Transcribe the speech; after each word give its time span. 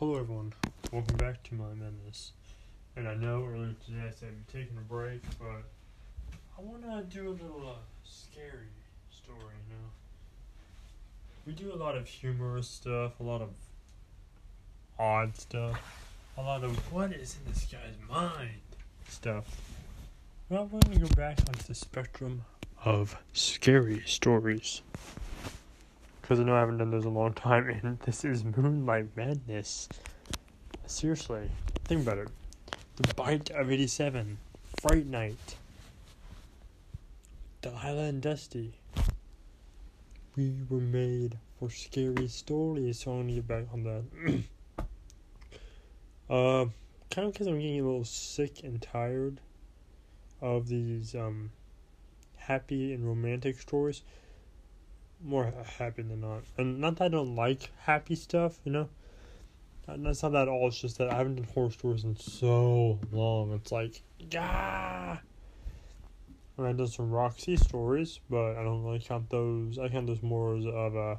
Hello, 0.00 0.18
everyone. 0.18 0.52
Welcome 0.90 1.16
back 1.18 1.40
to 1.44 1.54
my 1.54 1.68
madness. 1.68 2.32
And 2.96 3.06
I 3.06 3.14
know 3.14 3.46
earlier 3.48 3.76
today 3.86 4.02
I 4.08 4.10
said 4.10 4.30
I'm 4.30 4.44
taking 4.52 4.76
a 4.76 4.80
break, 4.80 5.22
but 5.38 5.62
I 6.58 6.62
want 6.62 6.82
to 6.82 7.16
do 7.16 7.28
a 7.28 7.30
little 7.30 7.62
uh, 7.64 7.78
scary 8.02 8.74
story. 9.12 9.38
You 9.38 9.76
know, 9.76 9.90
we 11.46 11.52
do 11.52 11.72
a 11.72 11.78
lot 11.78 11.96
of 11.96 12.08
humorous 12.08 12.66
stuff, 12.66 13.20
a 13.20 13.22
lot 13.22 13.40
of 13.40 13.50
odd 14.98 15.36
stuff, 15.36 15.80
a 16.36 16.42
lot 16.42 16.64
of 16.64 16.76
what 16.92 17.12
is 17.12 17.36
in 17.36 17.52
this 17.52 17.64
guy's 17.70 17.94
mind 18.08 18.50
stuff. 19.08 19.44
Well, 20.48 20.68
we're 20.72 20.80
gonna 20.80 20.98
go 20.98 21.14
back 21.14 21.38
onto 21.46 21.62
the 21.62 21.74
spectrum 21.76 22.44
of 22.84 23.16
scary 23.32 24.02
stories. 24.06 24.82
Because 26.24 26.40
I 26.40 26.44
know 26.44 26.56
I 26.56 26.60
haven't 26.60 26.78
done 26.78 26.90
those 26.90 27.04
in 27.04 27.10
a 27.10 27.12
long 27.12 27.34
time, 27.34 27.68
and 27.68 27.98
this 28.06 28.24
is 28.24 28.44
Moonlight 28.44 29.08
Madness. 29.14 29.90
Seriously, 30.86 31.50
think 31.84 32.00
about 32.00 32.16
it. 32.16 32.28
The 32.96 33.12
Bite 33.12 33.50
of 33.50 33.70
87, 33.70 34.38
Fright 34.80 35.04
Night, 35.04 35.56
Delilah 37.60 38.04
and 38.04 38.22
Dusty. 38.22 38.72
We 40.34 40.54
were 40.70 40.80
made 40.80 41.36
for 41.58 41.68
scary 41.68 42.28
stories, 42.28 43.00
so 43.00 43.10
I'm 43.10 43.20
gonna 43.24 43.34
get 43.34 43.46
back 43.46 43.64
on 43.74 43.82
that. 43.82 44.44
uh, 46.30 46.64
kind 47.10 47.28
of 47.28 47.34
because 47.34 47.48
I'm 47.48 47.60
getting 47.60 47.80
a 47.80 47.84
little 47.84 48.02
sick 48.06 48.64
and 48.64 48.80
tired 48.80 49.42
of 50.40 50.68
these 50.68 51.14
um, 51.14 51.50
happy 52.36 52.94
and 52.94 53.06
romantic 53.06 53.60
stories 53.60 54.00
more 55.24 55.52
happy 55.78 56.02
than 56.02 56.20
not. 56.20 56.42
And 56.56 56.80
not 56.80 56.96
that 56.96 57.06
I 57.06 57.08
don't 57.08 57.34
like 57.34 57.70
happy 57.82 58.14
stuff, 58.14 58.58
you 58.64 58.72
know. 58.72 58.88
That's 59.86 60.22
not 60.22 60.32
that 60.32 60.42
at 60.42 60.48
all. 60.48 60.68
It's 60.68 60.80
just 60.80 60.98
that 60.98 61.10
I 61.10 61.16
haven't 61.16 61.36
done 61.36 61.46
horror 61.54 61.70
stories 61.70 62.04
in 62.04 62.16
so 62.16 62.98
long. 63.12 63.52
It's 63.52 63.70
like, 63.72 64.02
yeah. 64.30 65.18
I've 66.56 66.76
done 66.76 66.86
some 66.86 67.10
Roxy 67.10 67.56
stories, 67.56 68.20
but 68.30 68.56
I 68.56 68.62
don't 68.62 68.84
really 68.84 69.00
count 69.00 69.28
those. 69.28 69.78
I 69.78 69.88
count 69.88 70.06
those 70.06 70.22
more 70.22 70.56
as 70.56 70.66
of 70.66 70.94
a 70.94 71.18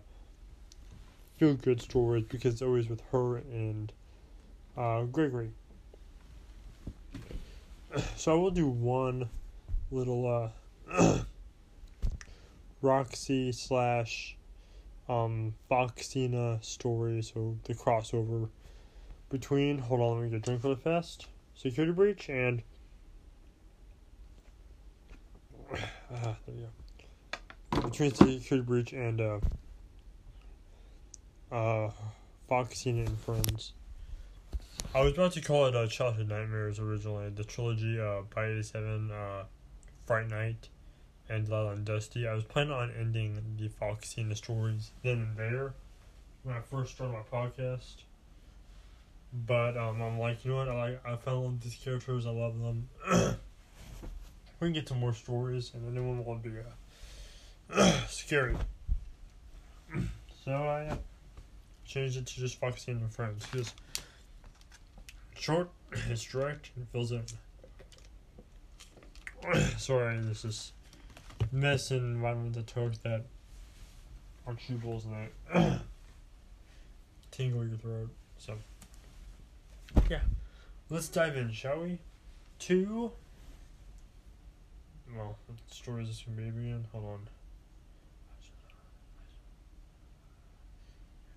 feel 1.38 1.56
good 1.56 1.82
stories 1.82 2.24
because 2.30 2.54
it's 2.54 2.62
always 2.62 2.88
with 2.88 3.02
her 3.12 3.38
and 3.38 3.92
uh, 4.78 5.04
Gregory. 5.04 5.52
So 8.18 8.34
I 8.34 8.36
will 8.36 8.52
do 8.52 8.68
one 8.68 9.30
little 9.90 10.52
uh, 10.90 11.20
Roxy 12.86 13.52
slash 13.52 14.38
um, 15.10 15.56
Foxina 15.70 16.64
story, 16.64 17.22
so 17.22 17.58
the 17.64 17.74
crossover 17.74 18.50
between, 19.30 19.80
hold 19.80 20.02
on, 20.02 20.18
let 20.18 20.24
me 20.24 20.30
get 20.30 20.38
a 20.38 20.40
drink 20.40 20.64
really 20.64 20.76
fast, 20.76 21.28
Security 21.56 21.92
Breach 21.92 22.30
and, 22.30 22.62
ah, 25.74 26.36
there 26.46 26.56
you 26.56 26.68
go, 27.72 27.82
between 27.82 28.14
Security 28.14 28.62
Breach 28.62 28.94
and, 28.94 29.20
uh, 29.20 29.40
uh, 31.52 31.92
Foxina 32.50 33.08
and 33.08 33.20
Friends. 33.20 33.74
I 34.94 35.02
was 35.02 35.14
about 35.14 35.34
to 35.34 35.42
call 35.42 35.66
it 35.66 35.76
uh, 35.76 35.88
Childhood 35.88 36.30
Nightmares 36.30 36.80
originally, 36.80 37.30
the 37.30 37.44
trilogy 37.44 38.00
uh, 38.00 38.22
by 38.34 38.46
87, 38.48 39.12
uh, 39.12 39.44
Fright 40.06 40.30
Night, 40.30 40.70
and 41.30 41.48
Lila 41.50 41.72
and 41.72 41.86
Dusty. 41.86 42.28
I 42.28 42.34
was 42.34 42.44
planning 42.44 42.74
on 42.74 42.92
ending 42.98 43.42
the 43.58 43.68
Foxy 43.68 44.22
and 44.22 44.32
the 44.32 44.36
stories 44.36 44.92
then 45.04 45.18
and 45.18 45.38
there 45.38 45.74
when 46.44 46.56
I 46.56 46.62
first 46.62 46.94
started 46.94 47.14
my 47.14 47.38
podcast. 47.38 48.04
But 49.34 49.76
um, 49.76 50.02
I'm 50.02 50.18
like, 50.18 50.46
you 50.46 50.52
know 50.52 50.58
what? 50.58 50.70
I 50.70 50.76
like 50.76 51.28
I 51.28 51.32
in 51.32 51.60
these 51.62 51.76
characters. 51.76 52.26
I 52.26 52.30
love 52.30 52.54
them. 52.60 52.88
we 54.60 54.68
can 54.68 54.74
get 54.74 54.88
some 54.88 55.00
more 55.00 55.14
stories, 55.14 55.72
and 55.74 55.86
then 55.86 56.08
one 56.08 56.24
will 56.24 56.36
be 56.36 56.52
uh, 57.74 58.02
scary. 58.08 58.56
so 60.46 60.52
I 60.52 60.86
uh, 60.86 60.98
changed 61.86 62.18
it 62.18 62.28
to 62.28 62.40
just 62.40 62.62
Foxina 62.62 62.90
and 62.90 63.04
the 63.04 63.10
Friends. 63.10 63.46
Because 63.52 63.74
short, 65.38 65.70
it's 66.10 66.24
direct, 66.24 66.70
and 66.78 66.88
fills 66.90 67.12
in. 67.12 67.24
Sorry, 69.78 70.18
this 70.22 70.46
is 70.46 70.72
messing 71.56 72.22
around 72.22 72.44
with 72.44 72.54
the 72.54 72.62
talk 72.62 72.94
that 73.04 73.24
are 74.46 74.54
chewables 74.54 75.04
that 75.54 75.82
tingle 77.32 77.66
your 77.66 77.78
throat. 77.78 78.10
So, 78.38 78.56
yeah. 80.10 80.20
Let's 80.90 81.08
dive 81.08 81.36
in, 81.38 81.52
shall 81.52 81.82
we? 81.82 81.98
Two. 82.60 83.12
Well, 85.16 85.38
what 85.48 85.58
story 85.72 86.04
is 86.04 86.10
this 86.10 86.20
from 86.20 86.36
Baby 86.36 86.70
in? 86.70 86.86
Hold 86.92 87.06
on. 87.06 87.20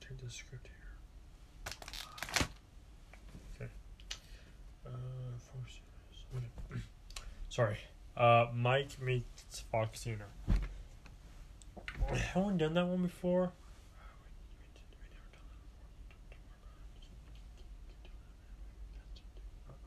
Take 0.00 0.22
the 0.22 0.30
script 0.30 0.66
here. 0.66 2.46
Okay. 3.56 3.70
Uh, 4.84 6.40
Sorry. 7.48 7.78
Uh, 8.16 8.46
Mike 8.52 8.90
meets 9.48 9.64
Foxina. 9.72 10.24
Haven't 12.08 12.52
we 12.52 12.58
done 12.58 12.74
that 12.74 12.86
one 12.86 13.02
before? 13.02 13.52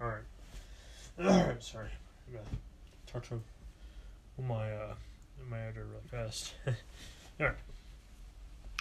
Alright. 0.02 0.24
Alright, 1.20 1.64
sorry. 1.64 1.90
I 2.28 2.38
gotta 2.38 2.46
talk 3.06 3.28
to 3.30 3.42
my, 4.42 4.72
uh, 4.72 4.96
my 5.50 5.60
editor 5.62 5.86
really 5.86 6.08
fast. 6.10 6.54
Alright. 7.40 7.56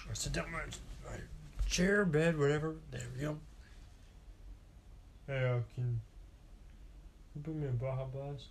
I 0.09 0.13
sit 0.13 0.33
down 0.33 0.51
my, 0.51 0.61
my 1.05 1.17
chair, 1.67 2.05
bed, 2.05 2.39
whatever. 2.39 2.75
There 2.89 3.01
we 3.15 3.21
go. 3.21 3.37
Hey, 5.27 5.45
uh, 5.45 5.59
can 5.75 6.01
you 7.35 7.41
put 7.41 7.55
me 7.55 7.67
in 7.67 7.77
Baja 7.77 8.05
Blast? 8.05 8.47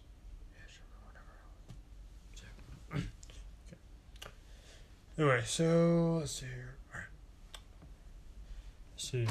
Anyway, 5.20 5.42
so 5.44 6.16
let's 6.20 6.32
see 6.32 6.47
here. 6.47 6.76
Alright. 6.91 7.08
Let's 8.94 9.10
see. 9.10 9.26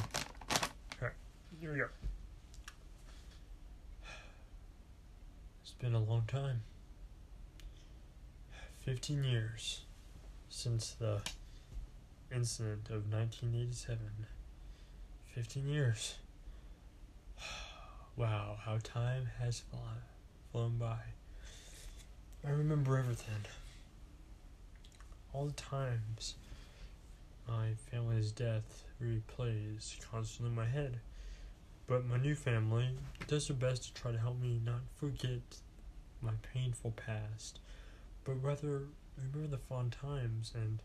Alright, 1.01 1.15
here 1.59 1.73
we 1.73 1.79
go. 1.79 1.87
It's 5.63 5.71
been 5.81 5.95
a 5.95 5.99
long 5.99 6.25
time. 6.27 6.61
15 8.85 9.23
years 9.23 9.81
since 10.49 10.91
the 10.91 11.21
incident 12.31 12.91
of 12.91 13.11
1987. 13.11 13.97
15 15.33 15.67
years. 15.67 16.17
Wow, 18.15 18.57
how 18.65 18.77
time 18.83 19.29
has 19.41 19.63
flown 20.51 20.77
by. 20.77 20.97
I 22.45 22.49
remember 22.49 22.97
everything 22.97 23.45
all 25.33 25.45
the 25.45 25.53
times 25.53 26.35
my 27.47 27.69
family's 27.91 28.31
death 28.31 28.83
replays 29.01 29.97
constantly 30.11 30.49
in 30.49 30.55
my 30.55 30.65
head. 30.65 30.99
But 31.87 32.05
my 32.05 32.17
new 32.17 32.35
family 32.35 32.89
does 33.27 33.47
their 33.47 33.57
best 33.57 33.83
to 33.85 34.01
try 34.01 34.11
to 34.11 34.19
help 34.19 34.39
me 34.39 34.61
not 34.63 34.81
forget 34.95 35.41
my 36.21 36.33
painful 36.53 36.91
past, 36.91 37.59
but 38.23 38.33
rather 38.43 38.83
remember 39.17 39.47
the 39.47 39.57
fun 39.57 39.89
times 39.89 40.51
and 40.53 40.79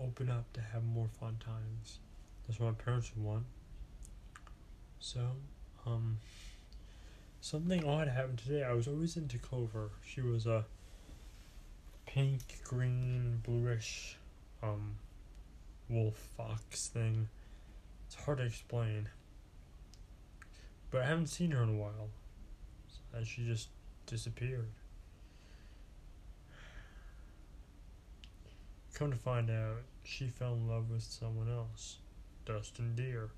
open 0.00 0.28
up 0.28 0.52
to 0.54 0.60
have 0.60 0.84
more 0.84 1.08
fun 1.20 1.36
times. 1.44 1.98
That's 2.46 2.58
what 2.58 2.66
my 2.66 2.84
parents 2.84 3.12
would 3.14 3.24
want. 3.24 3.44
So, 4.98 5.20
um, 5.86 6.18
something 7.40 7.84
odd 7.84 8.08
happened 8.08 8.38
today. 8.38 8.64
I 8.64 8.72
was 8.72 8.88
always 8.88 9.16
into 9.16 9.38
Clover. 9.38 9.90
She 10.04 10.20
was 10.20 10.46
a 10.46 10.64
pink, 12.12 12.42
green, 12.64 13.40
bluish, 13.44 14.16
um, 14.64 14.96
wolf 15.88 16.16
fox 16.36 16.88
thing. 16.88 17.28
It's 18.06 18.16
hard 18.16 18.38
to 18.38 18.44
explain. 18.44 19.08
But 20.90 21.02
I 21.02 21.06
haven't 21.06 21.28
seen 21.28 21.52
her 21.52 21.62
in 21.62 21.68
a 21.68 21.74
while. 21.74 22.10
And 23.14 23.24
she 23.26 23.44
just 23.44 23.68
disappeared. 24.06 24.68
Come 28.94 29.12
to 29.12 29.16
find 29.16 29.48
out, 29.48 29.82
she 30.02 30.26
fell 30.26 30.54
in 30.54 30.68
love 30.68 30.90
with 30.90 31.02
someone 31.02 31.48
else, 31.48 31.98
Dustin 32.44 32.96
Deer. 32.96 33.30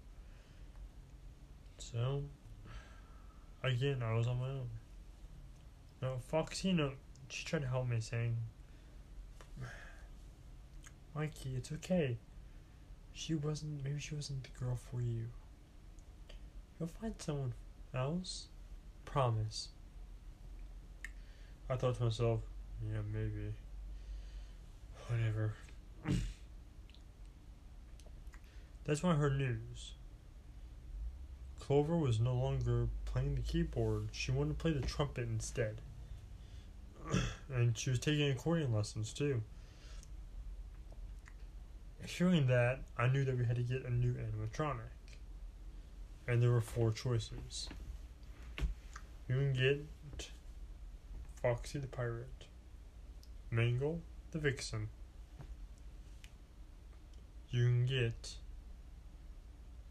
So, 1.78 2.22
again, 3.62 4.02
I 4.02 4.14
was 4.14 4.26
on 4.26 4.40
my 4.40 4.48
own. 4.48 4.68
Now, 6.00 6.14
Foxina, 6.32 6.92
she 7.28 7.44
tried 7.44 7.62
to 7.62 7.68
help 7.68 7.86
me, 7.86 8.00
saying, 8.00 8.36
Mikey, 11.14 11.54
it's 11.56 11.72
okay. 11.72 12.16
She 13.12 13.34
wasn't, 13.34 13.84
maybe 13.84 14.00
she 14.00 14.14
wasn't 14.14 14.44
the 14.44 14.64
girl 14.64 14.76
for 14.76 15.02
you. 15.02 15.26
You'll 16.78 16.88
find 16.88 17.14
someone 17.18 17.52
else. 17.94 18.46
Promise. 19.04 19.68
I 21.68 21.76
thought 21.76 21.96
to 21.96 22.04
myself, 22.04 22.40
yeah, 22.90 23.00
maybe. 23.12 23.52
Whatever. 25.08 25.52
That's 28.84 29.02
when 29.02 29.12
I 29.14 29.18
heard 29.18 29.38
news. 29.38 29.92
Clover 31.60 31.96
was 31.96 32.18
no 32.18 32.34
longer 32.34 32.88
playing 33.04 33.34
the 33.34 33.42
keyboard. 33.42 34.08
She 34.12 34.32
wanted 34.32 34.50
to 34.50 34.62
play 34.62 34.72
the 34.72 34.80
trumpet 34.80 35.28
instead. 35.28 35.76
and 37.54 37.76
she 37.76 37.90
was 37.90 37.98
taking 37.98 38.30
accordion 38.30 38.72
lessons 38.72 39.12
too. 39.12 39.42
Hearing 42.04 42.46
that, 42.48 42.80
I 42.98 43.06
knew 43.06 43.24
that 43.24 43.38
we 43.38 43.44
had 43.44 43.56
to 43.56 43.62
get 43.62 43.84
a 43.84 43.90
new 43.90 44.14
animatronic. 44.14 44.90
And 46.26 46.42
there 46.42 46.50
were 46.50 46.60
four 46.60 46.90
choices. 46.90 47.68
You 49.28 49.36
can 49.36 49.52
get 49.52 49.86
Foxy 51.40 51.78
the 51.78 51.86
pirate, 51.86 52.46
Mangle 53.50 54.00
the 54.30 54.38
vixen. 54.38 54.88
You 57.50 57.64
can 57.64 57.86
get 57.86 58.36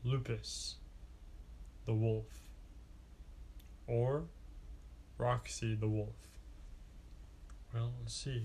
Lupus 0.03 0.75
the 1.85 1.93
wolf, 1.93 2.25
or 3.87 4.23
Roxy 5.17 5.75
the 5.75 5.87
wolf. 5.87 6.15
Well, 7.73 7.91
let's 7.99 8.13
see. 8.13 8.43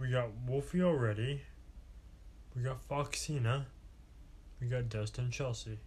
We 0.00 0.10
got 0.10 0.30
Wolfie 0.46 0.82
already. 0.82 1.42
We 2.54 2.62
got 2.62 2.86
Foxina. 2.88 3.64
We 4.60 4.66
got 4.66 4.88
Dustin 4.88 5.30
Chelsea. 5.30 5.78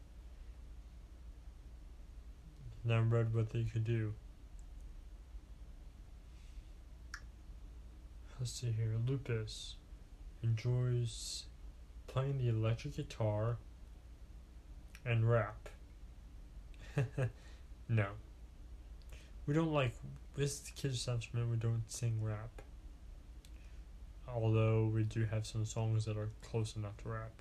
Never 2.84 3.04
read 3.04 3.34
what 3.34 3.52
they 3.52 3.64
could 3.64 3.84
do. 3.84 4.14
Let's 8.40 8.52
see 8.52 8.72
here. 8.72 8.94
Lupus 9.08 9.76
enjoys 10.44 11.44
playing 12.08 12.38
the 12.38 12.50
electric 12.50 12.96
guitar 12.96 13.58
and 15.06 15.30
rap. 15.30 15.70
no. 17.90 18.08
We 19.48 19.54
don't 19.54 19.72
like 19.72 19.94
this 20.36 20.72
kids 20.76 21.02
sentiment. 21.02 21.50
We 21.50 21.58
don't 21.58 21.84
sing 21.88 22.20
rap. 22.22 22.62
Although 24.28 24.92
we 24.94 25.04
do 25.04 25.26
have 25.26 25.46
some 25.46 25.66
songs 25.66 26.06
that 26.06 26.18
are 26.18 26.30
close 26.42 26.76
enough 26.76 26.98
to 27.04 27.10
rap, 27.10 27.32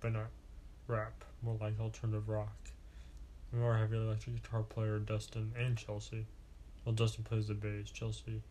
but 0.00 0.12
not 0.12 0.30
rap. 0.86 1.24
More 1.42 1.56
like 1.60 1.80
alternative 1.80 2.28
rock. 2.28 2.56
We 3.52 3.62
are 3.62 3.78
having 3.78 4.02
electric 4.02 4.42
guitar 4.42 4.62
player 4.62 4.98
Dustin 4.98 5.52
and 5.58 5.76
Chelsea. 5.76 6.26
Well, 6.84 6.94
Dustin 6.94 7.24
plays 7.24 7.48
the 7.48 7.54
bass. 7.54 7.90
Chelsea 7.90 8.42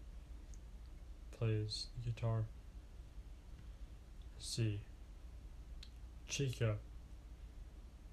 plays 1.38 1.88
the 1.96 2.12
guitar. 2.12 2.44
Let's 4.36 4.50
see. 4.50 4.82
Chica 6.28 6.78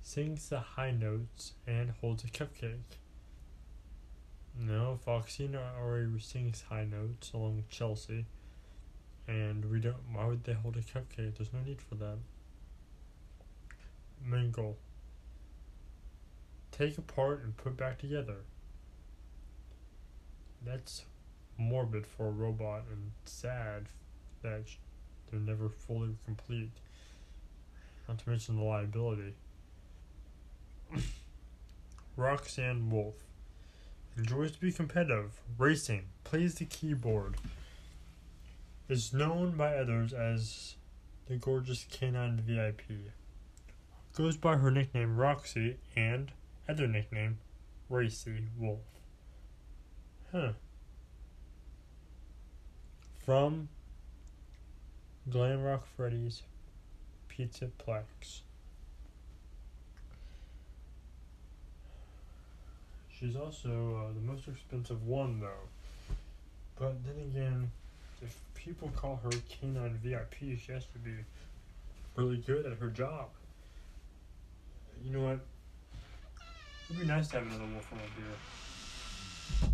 sings 0.03 0.49
the 0.49 0.61
high 0.61 0.91
notes 0.91 1.53
and 1.67 1.93
holds 2.01 2.25
a 2.25 2.29
cupcake. 2.29 2.99
No, 4.59 4.99
Foxina 5.05 5.61
already 5.81 6.21
sings 6.21 6.65
high 6.69 6.85
notes 6.85 7.33
along 7.33 7.57
with 7.57 7.71
Chelsea. 7.71 8.27
And 9.27 9.65
we 9.71 9.81
don't. 9.81 9.97
Why 10.13 10.27
would 10.27 10.45
they 10.45 10.53
hold 10.53 10.77
a 10.77 10.81
cupcake? 10.81 11.37
There's 11.37 11.53
no 11.53 11.61
need 11.65 11.81
for 11.81 11.95
that. 11.97 12.19
Mangle. 14.23 14.77
Take 16.71 16.99
apart 16.99 17.43
and 17.43 17.57
put 17.57 17.77
back 17.77 17.99
together. 17.99 18.39
That's 20.65 21.05
morbid 21.57 22.07
for 22.07 22.27
a 22.27 22.31
robot 22.31 22.83
and 22.91 23.13
sad 23.25 23.89
that 24.43 24.65
they're 25.31 25.41
never 25.41 25.69
fully 25.69 26.17
complete. 26.25 26.73
Not 28.09 28.19
to 28.19 28.29
mention 28.29 28.57
the 28.57 28.63
liability. 28.63 29.35
Roxanne 32.17 32.91
Wolf 32.91 33.15
enjoys 34.17 34.53
to 34.53 34.61
be 34.61 34.73
competitive, 34.73 35.41
racing, 35.59 36.05
plays 36.23 36.57
the 36.57 36.65
keyboard, 36.65 37.37
is 38.89 39.13
known 39.13 39.57
by 39.57 39.77
others 39.77 40.13
as 40.13 40.77
the 41.29 41.37
gorgeous 41.37 41.87
canine 41.91 42.41
VIP, 42.47 42.83
goes 44.15 44.37
by 44.37 44.57
her 44.57 44.71
nickname 44.71 45.17
Roxy 45.17 45.77
and 45.97 46.33
other 46.69 46.87
nickname 46.87 47.39
Racy 47.89 48.45
Wolf. 48.59 48.81
Huh. 50.33 50.53
From 53.25 53.69
Glamrock 55.31 55.83
Freddy's 55.97 56.43
Pizza 57.29 57.71
Plex. 57.79 58.43
She's 63.09 63.37
also 63.37 63.71
uh, 64.09 64.13
the 64.13 64.21
most 64.21 64.47
expensive 64.49 65.07
one, 65.07 65.41
though. 65.41 66.15
But 66.79 66.97
then 67.05 67.17
again, 67.23 67.71
if 68.25 68.41
people 68.55 68.91
call 68.97 69.21
her 69.23 69.31
Canine 69.49 69.99
VIP, 70.03 70.59
she 70.59 70.73
has 70.73 70.87
to 70.87 70.99
be 70.99 71.13
really 72.17 72.39
good 72.39 72.67
at 72.67 72.79
her 72.79 72.89
job. 72.89 73.29
You 75.05 75.13
know 75.13 75.25
what? 75.25 75.41
It'd 76.89 77.01
be 77.01 77.07
nice 77.07 77.29
to 77.29 77.37
have 77.37 77.47
another 77.47 77.65
wolf 77.73 77.93
on 77.93 77.99
around 77.99 78.11
here. 78.17 79.71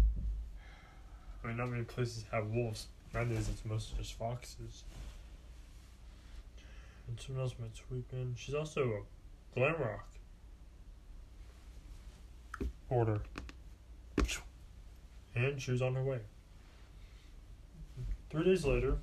I 1.43 1.47
mean, 1.49 1.57
not 1.57 1.71
many 1.71 1.85
places 1.85 2.25
have 2.31 2.49
wolves. 2.49 2.87
Nowadays, 3.15 3.49
it's 3.49 3.65
mostly 3.65 3.99
just 3.99 4.15
foxes. 4.15 4.85
And 7.09 7.21
someone 7.21 7.45
else 7.45 7.55
might 7.59 7.75
sweep 7.75 8.07
in. 8.13 8.35
She's 8.37 8.55
also 8.55 9.05
a 9.57 9.59
Glamrock 9.59 10.01
order. 12.89 13.21
And 15.35 15.61
she 15.61 15.71
was 15.71 15.83
on 15.83 15.95
her 15.95 16.03
way. 16.03 16.21
Three 18.31 18.45
days 18.45 18.65
later, 18.65 18.97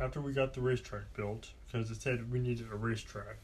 after 0.00 0.22
we 0.22 0.32
got 0.32 0.54
the 0.54 0.62
racetrack 0.62 1.12
built, 1.14 1.50
because 1.66 1.90
it 1.90 2.00
said 2.00 2.32
we 2.32 2.38
needed 2.38 2.68
a 2.72 2.74
racetrack, 2.74 3.36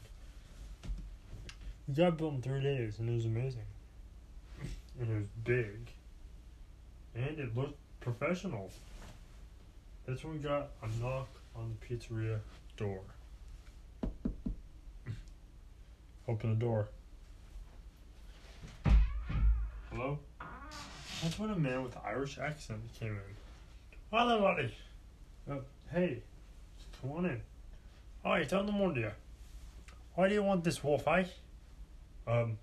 we 1.87 1.93
got 1.93 2.17
built 2.17 2.33
in 2.33 2.41
three 2.41 2.63
days, 2.63 2.97
and 2.97 3.07
it 3.07 3.13
was 3.13 3.25
amazing. 3.25 3.67
And 4.99 5.11
it 5.11 5.15
was 5.15 5.27
big, 5.43 5.91
and 7.13 7.37
it 7.37 7.55
looked 7.55 7.77
professional. 7.99 8.71
That's 10.07 10.23
when 10.23 10.33
we 10.33 10.39
got 10.39 10.71
a 10.81 10.87
knock 10.99 11.29
on 11.55 11.75
the 11.79 11.95
pizzeria 11.95 12.39
door. 12.75 13.01
Open 16.27 16.49
the 16.49 16.55
door. 16.55 16.89
Hello? 19.91 20.17
That's 21.21 21.37
when 21.37 21.51
a 21.51 21.55
man 21.55 21.83
with 21.83 21.95
an 21.95 22.01
Irish 22.03 22.39
accent 22.39 22.81
came 22.99 23.11
in. 23.11 23.35
Hello, 24.11 24.41
buddy. 24.41 24.73
Uh, 25.47 25.57
hey, 25.91 26.23
come 26.99 27.11
on 27.11 27.25
in. 27.25 27.41
Hi, 28.25 28.43
tell 28.43 28.63
them 28.63 28.81
on 28.81 28.95
you. 28.95 29.11
Why 30.15 30.27
do 30.27 30.33
you 30.33 30.41
want 30.41 30.63
this 30.63 30.83
wolf, 30.83 31.07
eh? 31.07 31.25
Um, 32.25 32.57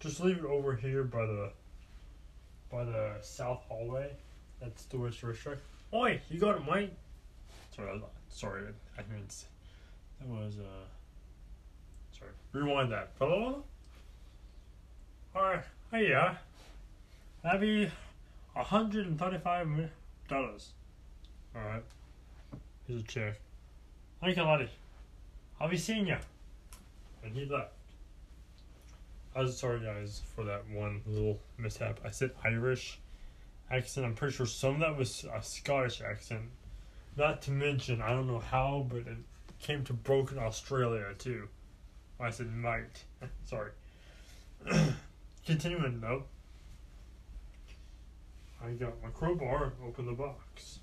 just 0.00 0.18
leave 0.18 0.38
it 0.38 0.46
over 0.46 0.74
here 0.74 1.04
by 1.04 1.26
the 1.26 1.50
by 2.72 2.84
the 2.84 3.16
south 3.20 3.64
hallway. 3.68 4.10
That's 4.58 4.84
the 4.86 4.96
West. 4.96 5.22
Oi, 5.92 6.22
you 6.30 6.40
got 6.40 6.56
it, 6.56 6.62
mate. 6.64 6.94
Sorry, 7.74 8.00
sorry, 8.30 8.62
I 8.98 9.02
meant 9.12 9.44
that 10.20 10.26
was 10.26 10.54
uh. 10.58 10.86
Sorry, 12.18 12.30
rewind 12.54 12.90
that. 12.92 13.10
Hello. 13.18 13.62
All 15.34 15.42
right. 15.42 15.64
Hey, 15.90 16.08
yeah. 16.08 16.36
That'd 17.42 17.60
be 17.60 17.90
hundred 18.54 19.06
and 19.06 19.18
thirty-five 19.18 19.68
dollars. 20.28 20.72
All 21.54 21.62
right. 21.62 21.82
Here's 22.86 23.00
a 23.00 23.04
check. 23.04 23.40
Thank 24.20 24.36
you, 24.36 24.42
laddie. 24.42 24.70
I'll 25.60 25.68
be 25.68 25.76
seeing 25.76 26.06
you. 26.06 26.16
And 27.24 27.34
he 27.34 27.44
left. 27.46 27.72
I 29.34 29.40
was 29.40 29.58
sorry, 29.58 29.80
guys, 29.80 30.22
for 30.34 30.44
that 30.44 30.68
one 30.70 31.02
little 31.06 31.38
mishap. 31.58 32.00
I 32.04 32.10
said 32.10 32.30
Irish 32.44 32.98
accent. 33.70 34.06
I'm 34.06 34.14
pretty 34.14 34.34
sure 34.34 34.46
some 34.46 34.74
of 34.74 34.80
that 34.80 34.96
was 34.96 35.24
a 35.32 35.42
Scottish 35.42 36.00
accent. 36.00 36.42
Not 37.16 37.42
to 37.42 37.50
mention, 37.50 38.00
I 38.00 38.10
don't 38.10 38.26
know 38.26 38.38
how, 38.38 38.86
but 38.88 38.98
it 38.98 39.18
came 39.60 39.84
to 39.84 39.92
broken 39.92 40.38
Australia 40.38 41.06
too. 41.18 41.48
I 42.20 42.30
said 42.30 42.52
might. 42.54 43.04
sorry. 43.44 43.72
Continuing 45.46 46.00
though, 46.00 46.24
I 48.66 48.70
got 48.72 49.00
my 49.00 49.10
crowbar, 49.10 49.74
opened 49.86 50.08
the 50.08 50.12
box. 50.12 50.80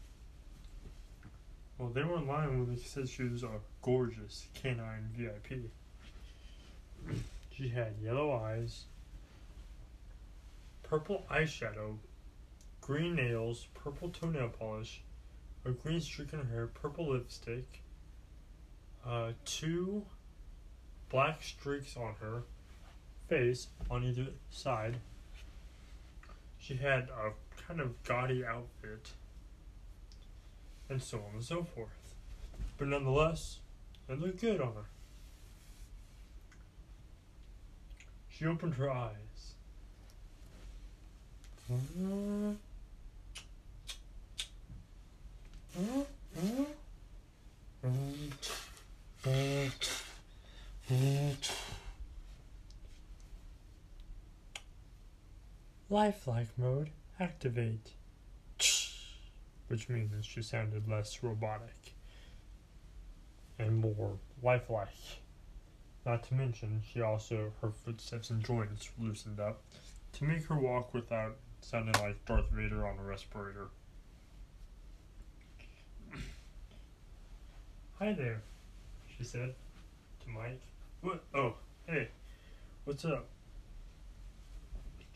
Well, 1.77 1.89
they 1.89 2.03
weren't 2.03 2.27
lying 2.27 2.59
when 2.59 2.73
they 2.73 2.81
said 2.81 3.09
she 3.09 3.23
was 3.23 3.43
a 3.43 3.59
gorgeous 3.81 4.47
canine 4.53 5.09
VIP. 5.13 5.69
She 7.51 7.67
had 7.67 7.95
yellow 8.01 8.31
eyes, 8.31 8.85
purple 10.83 11.25
eyeshadow, 11.29 11.97
green 12.79 13.15
nails, 13.15 13.67
purple 13.73 14.09
toenail 14.09 14.49
polish, 14.57 15.01
a 15.65 15.71
green 15.71 15.99
streak 15.99 16.31
in 16.31 16.39
her 16.39 16.45
hair, 16.45 16.67
purple 16.67 17.09
lipstick, 17.09 17.81
uh, 19.05 19.31
two 19.43 20.05
black 21.09 21.43
streaks 21.43 21.97
on 21.97 22.15
her 22.21 22.43
face 23.27 23.67
on 23.91 24.05
either 24.05 24.27
side. 24.51 24.95
She 26.57 26.77
had 26.77 27.09
a 27.09 27.33
kind 27.67 27.79
of 27.79 28.03
gaudy 28.03 28.45
outfit, 28.45 29.11
and 30.89 31.01
so 31.01 31.17
on 31.17 31.35
and 31.35 31.43
so 31.43 31.63
forth. 31.63 32.15
But 32.77 32.87
nonetheless, 32.87 33.59
it 34.09 34.19
looked 34.19 34.41
good 34.41 34.59
on 34.61 34.73
her. 34.73 34.85
She 38.29 38.45
opened 38.45 38.75
her 38.75 38.91
eyes. 38.91 39.13
Lifelike 55.89 56.47
mode 56.57 56.89
activate. 57.19 57.93
Which 59.67 59.89
means 59.89 60.25
she 60.25 60.41
sounded 60.41 60.87
less 60.87 61.23
robotic 61.23 61.95
and 63.57 63.77
more 63.77 64.17
lifelike. 64.41 64.89
Not 66.05 66.23
to 66.23 66.33
mention, 66.33 66.81
she 66.91 67.01
also, 67.01 67.53
her 67.61 67.71
footsteps 67.71 68.29
and 68.29 68.43
joints 68.43 68.89
loosened 68.99 69.39
up 69.39 69.61
to 70.13 70.25
make 70.25 70.45
her 70.45 70.57
walk 70.57 70.93
without 70.93 71.37
sounding 71.61 71.95
like 72.01 72.23
Darth 72.25 72.49
Vader 72.51 72.85
on 72.85 72.99
a 72.99 73.03
respirator. 73.03 73.69
Hi 77.99 78.13
there, 78.13 78.41
she 79.17 79.23
said 79.23 79.55
to 80.23 80.29
Mike. 80.29 80.61
What? 81.01 81.23
Oh, 81.33 81.55
hey, 81.87 82.09
what's 82.83 83.05
up? 83.05 83.27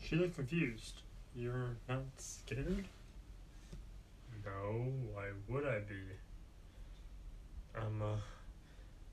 She 0.02 0.16
looked 0.16 0.36
confused. 0.36 1.02
You're 1.38 1.76
not 1.88 2.02
scared? 2.16 2.88
No, 4.44 4.90
why 5.12 5.26
would 5.48 5.64
I 5.64 5.78
be? 5.78 5.94
I'm 7.76 8.02
a 8.02 8.16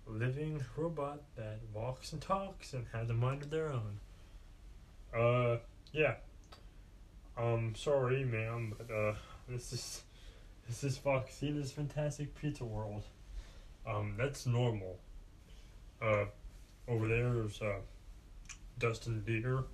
living 0.08 0.60
robot 0.75 1.22
that 1.36 1.60
walks 1.72 2.13
and 2.13 2.22
talks 2.22 2.74
and 2.74 2.88
has 2.94 3.12
a 3.12 3.13
mind 3.13 3.44
of 3.44 3.51
their 3.51 3.72
own. 3.72 4.00
Uh, 5.15 5.58
yeah. 5.94 6.15
Um, 7.38 7.75
sorry, 7.77 8.24
ma'am, 8.24 8.74
but 8.75 8.91
uh, 8.91 9.13
this 9.48 9.72
is 9.72 10.01
this 10.67 10.84
is 10.84 10.98
Foxina's 10.98 11.72
Fantastic 11.72 12.34
Pizza 12.34 12.65
World. 12.65 13.03
Um, 13.88 14.15
that's 14.17 14.48
normal. 14.48 14.98
Uh, 16.01 16.25
over 16.88 17.08
there 17.08 17.44
is 17.44 17.62
uh, 17.62 17.82
Dustin 18.79 19.22
Deer. 19.27 19.65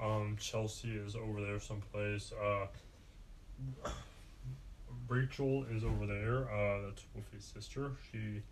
Um, 0.00 0.36
Chelsea 0.40 0.96
is 0.96 1.14
over 1.14 1.40
there 1.40 1.60
someplace. 1.60 2.32
Uh, 2.32 2.66
Rachel 5.08 5.64
is 5.70 5.84
over 5.84 6.06
there. 6.06 6.50
Uh, 6.50 6.86
that's 6.86 7.04
Wolfie's 7.14 7.44
sister. 7.44 7.92
She 8.10 8.42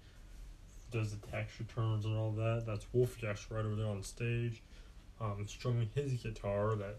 does 0.90 1.16
the 1.16 1.26
tax 1.28 1.52
returns 1.58 2.04
and 2.04 2.16
all 2.16 2.32
that. 2.32 2.64
That's 2.66 2.86
Wolfie 2.92 3.26
actually 3.26 3.56
right 3.56 3.64
over 3.64 3.76
there 3.76 3.86
on 3.86 4.02
stage, 4.02 4.62
um, 5.20 5.44
strumming 5.46 5.88
his 5.94 6.14
guitar. 6.14 6.74
That, 6.76 6.96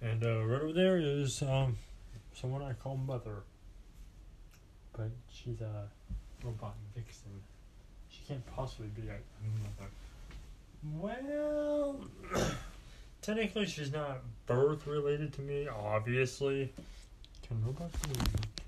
and 0.00 0.24
uh, 0.24 0.44
right 0.44 0.62
over 0.62 0.72
there 0.72 0.98
is 0.98 1.42
um, 1.42 1.76
someone 2.34 2.62
I 2.62 2.72
call 2.74 2.96
Mother, 2.96 3.42
but 4.96 5.10
she's 5.30 5.60
a 5.60 5.88
robot 6.44 6.74
vixen. 6.94 7.30
She 8.10 8.20
can't 8.28 8.46
possibly 8.54 8.88
be 8.88 9.08
a, 9.08 9.14
a 9.14 9.48
mother. 9.62 9.90
Well, 11.00 12.00
technically 13.24 13.66
she's 13.66 13.92
not 13.92 14.18
birth 14.46 14.86
related 14.86 15.32
to 15.34 15.40
me. 15.40 15.66
Obviously, 15.66 16.72
can 17.46 17.64
robots 17.64 17.96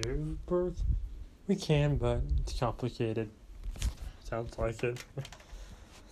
give 0.03 0.47
birth? 0.47 0.83
We 1.47 1.57
can, 1.57 1.97
but 1.97 2.23
it's 2.41 2.59
complicated. 2.59 3.29
Sounds 4.25 4.59
like 4.59 4.83
it. 4.83 5.03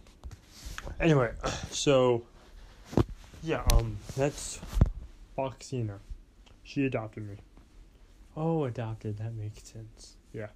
anyway, 1.01 1.33
so 1.71 2.23
yeah, 3.43 3.63
um, 3.73 3.97
that's 4.17 4.61
Foxina. 5.37 5.99
She 6.63 6.85
adopted 6.85 7.29
me. 7.29 7.37
Oh, 8.37 8.65
adopted. 8.65 9.19
That 9.19 9.35
makes 9.35 9.63
sense. 9.63 10.17
Yeah. 10.33 10.49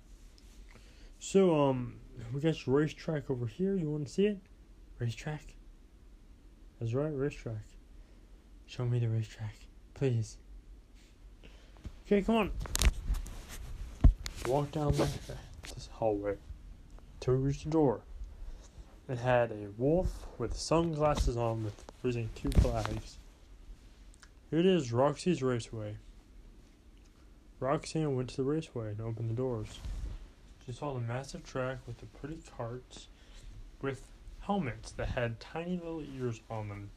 So, 1.20 1.68
um, 1.68 1.94
we 2.32 2.40
got 2.40 2.66
your 2.66 2.76
racetrack 2.76 3.30
over 3.30 3.46
here. 3.46 3.74
You 3.74 3.90
want 3.90 4.06
to 4.06 4.12
see 4.12 4.26
it? 4.26 4.38
Racetrack? 4.98 5.54
That's 6.80 6.94
right, 6.94 7.12
racetrack. 7.12 7.56
Show 8.68 8.84
me 8.84 8.98
the 8.98 9.08
racetrack, 9.08 9.54
please. 9.94 10.36
Okay, 12.06 12.20
come 12.20 12.36
on. 12.36 12.50
Walk 14.46 14.70
down 14.72 14.92
this 14.92 15.88
hallway 15.92 16.36
till 17.18 17.34
we 17.34 17.40
reached 17.40 17.64
the 17.64 17.70
door. 17.70 18.02
It 19.08 19.16
had 19.16 19.52
a 19.52 19.70
wolf 19.78 20.26
with 20.36 20.54
sunglasses 20.54 21.38
on 21.38 21.64
with 21.64 21.82
raising 22.02 22.28
two 22.34 22.50
flags. 22.60 23.16
Here 24.50 24.58
it 24.58 24.66
is, 24.66 24.92
Roxy's 24.92 25.42
Raceway. 25.42 25.96
Roxanne 27.60 28.14
went 28.16 28.28
to 28.30 28.36
the 28.36 28.44
raceway 28.44 28.90
and 28.90 29.00
opened 29.00 29.30
the 29.30 29.34
doors. 29.34 29.80
She 30.66 30.72
saw 30.72 30.92
the 30.92 31.00
massive 31.00 31.42
track 31.42 31.78
with 31.86 31.98
the 31.98 32.06
pretty 32.06 32.40
carts 32.54 33.06
with 33.80 34.02
helmets 34.40 34.90
that 34.92 35.08
had 35.08 35.40
tiny 35.40 35.78
little 35.78 36.02
ears 36.14 36.42
on 36.50 36.68
them 36.68 36.90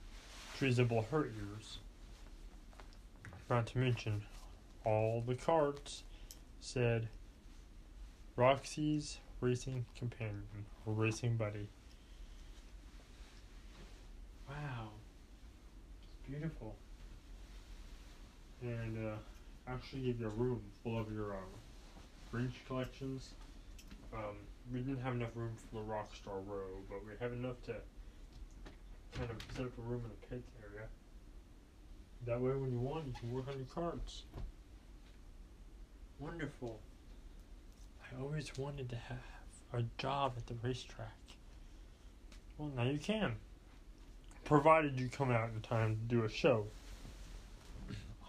resemble 0.62 1.06
her 1.12 1.26
ears. 1.26 1.80
Not 3.50 3.68
to 3.68 3.78
mention, 3.78 4.22
all 4.86 5.24
the 5.26 5.36
cards 5.36 6.04
said 6.60 7.08
Roxy's 8.36 9.18
racing 9.42 9.86
companion 9.98 10.44
or 10.86 10.94
racing 10.94 11.36
buddy. 11.36 11.68
Wow. 14.48 14.90
It's 16.04 16.30
beautiful. 16.30 16.76
And 18.62 19.08
uh, 19.08 19.16
actually 19.68 20.02
give 20.04 20.20
you 20.20 20.28
a 20.28 20.30
room 20.30 20.62
full 20.84 21.00
of 21.00 21.12
your 21.12 21.34
uh, 21.34 21.38
wrench 22.32 22.54
collections. 22.68 23.32
Um, 24.14 24.36
we 24.72 24.80
didn't 24.80 25.02
have 25.02 25.14
enough 25.14 25.32
room 25.36 25.54
for 25.56 25.80
the 25.80 25.86
Rockstar 25.86 26.46
row, 26.46 26.68
but 26.90 27.06
we 27.06 27.14
have 27.20 27.34
enough 27.34 27.62
to 27.64 27.76
kind 29.18 29.30
of 29.30 29.38
set 29.56 29.66
up 29.66 29.78
a 29.78 29.82
room 29.82 30.02
in 30.04 30.10
the 30.10 30.28
pit 30.28 30.44
area. 30.64 30.88
That 32.26 32.40
way, 32.40 32.52
when 32.52 32.72
you 32.72 32.80
want, 32.80 33.08
you 33.08 33.14
can 33.20 33.32
work 33.32 33.48
on 33.48 33.58
your 33.58 33.66
cards. 33.66 34.24
Wonderful. 36.20 36.80
I 38.04 38.22
always 38.22 38.58
wanted 38.58 38.90
to 38.90 38.96
have 38.96 39.18
a 39.74 39.84
job 39.98 40.34
at 40.38 40.46
the 40.48 40.56
racetrack. 40.62 41.16
Well, 42.58 42.72
now 42.76 42.84
you 42.84 43.00
can. 43.00 43.36
Provided 44.44 45.00
you 45.00 45.10
come 45.10 45.32
out 45.32 45.50
in 45.56 45.62
time 45.62 45.96
to 45.96 46.16
do 46.16 46.24
a 46.24 46.30
show. 46.30 46.68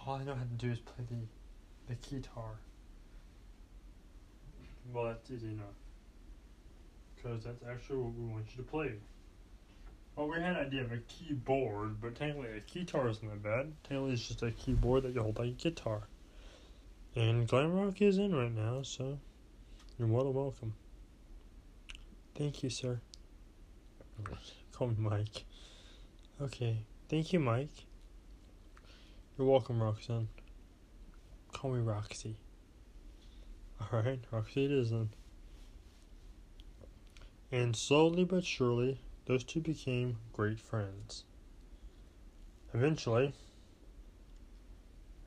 All 0.06 0.14
I 0.14 0.24
know 0.24 0.34
how 0.34 0.42
to 0.42 0.66
do 0.66 0.70
is 0.70 0.78
play 0.78 1.04
the, 1.10 1.94
the 1.94 2.08
guitar. 2.08 2.52
Well, 4.92 5.04
that's 5.04 5.30
easy 5.30 5.48
enough. 5.48 5.66
Because 7.16 7.44
that's 7.44 7.62
actually 7.70 7.98
what 7.98 8.14
we 8.14 8.24
want 8.26 8.46
you 8.56 8.62
to 8.64 8.68
play. 8.68 8.92
Well, 10.16 10.28
we 10.28 10.37
had 10.37 10.57
an 10.57 10.66
idea 10.66 10.83
of 10.83 10.92
a 10.92 10.99
keyboard, 10.99 12.00
but 12.00 12.14
technically 12.14 12.49
a 12.50 12.61
guitar 12.61 13.09
isn't 13.09 13.26
that 13.26 13.42
bad. 13.42 13.73
Technically, 13.83 14.12
it's 14.12 14.28
just 14.28 14.42
a 14.42 14.50
keyboard 14.50 15.04
that 15.04 15.14
you 15.14 15.23
hold 15.23 15.38
like 15.38 15.49
a 15.49 15.52
guitar. 15.52 16.02
And 17.16 17.49
Glam 17.49 17.73
Rock 17.73 18.00
is 18.02 18.19
in 18.19 18.35
right 18.35 18.52
now, 18.52 18.83
so 18.83 19.19
you're 19.99 20.09
more 20.09 20.25
than 20.25 20.35
welcome. 20.35 20.75
Thank 22.35 22.62
you, 22.62 22.71
sir. 22.71 23.00
Call 24.73 24.88
me 24.88 24.97
Mike. 24.99 25.45
Okay. 26.40 26.78
Thank 27.09 27.33
you, 27.33 27.40
Mike. 27.40 27.87
You're 29.38 29.47
welcome, 29.47 29.83
Roxanne. 29.83 30.28
Call 31.52 31.73
me 31.73 31.81
Roxy. 31.81 32.37
Alright, 33.81 34.21
Roxy 34.31 34.64
it 34.66 34.71
is 34.73 34.90
then. 34.90 35.11
And 37.50 37.76
slowly 37.76 38.25
but 38.25 38.45
surely, 38.45 39.00
those 39.26 39.44
two 39.44 39.60
became 39.60 40.18
great 40.32 40.58
friends. 40.58 41.24
Eventually, 42.74 43.32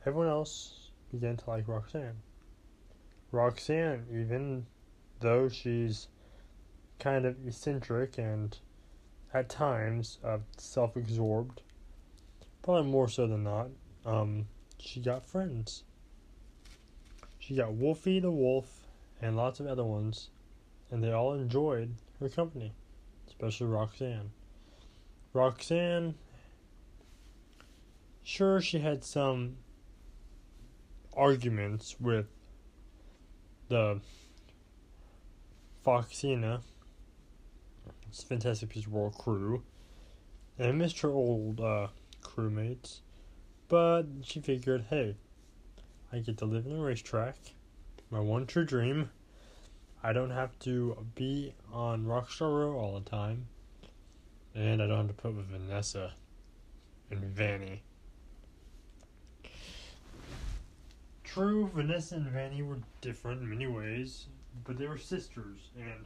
everyone 0.06 0.28
else 0.30 0.90
began 1.12 1.38
to 1.38 1.50
like 1.50 1.68
Roxanne. 1.68 2.18
Roxanne, 3.32 4.06
even 4.12 4.66
though 5.20 5.50
she's 5.50 6.08
kind 7.00 7.26
of 7.26 7.36
eccentric 7.48 8.18
and 8.18 8.58
at 9.34 9.50
times 9.50 10.18
uh, 10.24 10.38
self-absorbed, 10.58 11.62
probably 12.64 12.90
more 12.90 13.10
so 13.10 13.28
than 13.28 13.44
not. 13.44 13.68
Um, 14.06 14.48
she 14.80 15.02
got 15.02 15.26
friends. 15.26 15.84
She 17.40 17.56
got 17.56 17.74
Wolfie 17.74 18.20
the 18.20 18.32
Wolf 18.32 18.88
and 19.22 19.36
lots 19.36 19.60
of 19.60 19.68
other 19.68 19.84
ones, 19.84 20.30
and 20.90 21.04
they 21.04 21.12
all 21.12 21.34
enjoyed 21.34 21.96
her 22.20 22.30
company, 22.30 22.74
especially 23.36 23.68
Roxanne. 23.68 24.32
Roxanne, 25.34 26.16
sure, 28.24 28.62
she 28.62 28.80
had 28.80 29.04
some 29.04 29.58
arguments 31.16 32.00
with 32.00 32.28
the 33.68 34.00
Foxina, 35.86 36.62
it's 38.08 38.24
Fantastic 38.24 38.74
Beasts 38.74 38.88
World 38.88 39.18
crew, 39.18 39.64
and 40.58 40.78
missed 40.78 41.02
her 41.02 41.12
old 41.12 41.60
uh, 41.60 41.88
crewmates, 42.24 43.02
but 43.68 44.04
she 44.24 44.40
figured, 44.40 44.86
hey, 44.90 45.18
I 46.14 46.20
get 46.20 46.38
to 46.38 46.46
live 46.46 46.66
in 46.66 46.78
a 46.78 46.82
racetrack, 46.82 47.36
my 48.10 48.20
one 48.20 48.46
true 48.46 48.66
dream. 48.66 49.10
I 50.06 50.14
don't 50.14 50.30
have 50.30 50.60
to 50.60 51.04
be 51.16 51.56
on 51.74 52.06
Rockstar 52.06 52.42
Row 52.42 52.78
all 52.78 53.00
the 53.00 53.10
time, 53.10 53.48
and 54.54 54.80
I 54.80 54.86
don't 54.86 54.98
have 54.98 55.08
to 55.08 55.14
put 55.16 55.36
with 55.36 55.48
Vanessa 55.48 56.14
and 57.10 57.22
Vanny. 57.22 57.82
True, 61.24 61.72
Vanessa 61.74 62.18
and 62.18 62.28
Vanny 62.28 62.62
were 62.62 62.78
different 63.02 63.42
in 63.42 63.50
many 63.50 63.66
ways, 63.66 64.28
but 64.64 64.78
they 64.78 64.86
were 64.86 65.00
sisters, 65.00 65.72
and 65.76 66.06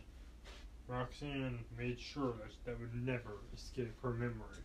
Roxanne 0.88 1.60
made 1.78 2.00
sure 2.00 2.36
that 2.40 2.54
that 2.64 2.80
would 2.80 2.96
never 3.06 3.40
escape 3.54 4.02
her 4.02 4.12
memory. 4.12 4.64